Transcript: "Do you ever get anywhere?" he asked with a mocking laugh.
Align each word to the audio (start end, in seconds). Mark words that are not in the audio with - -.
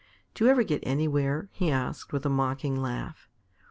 "Do 0.33 0.43
you 0.43 0.49
ever 0.49 0.63
get 0.63 0.79
anywhere?" 0.81 1.47
he 1.51 1.69
asked 1.69 2.11
with 2.11 2.25
a 2.25 2.29
mocking 2.29 2.75
laugh. 2.75 3.29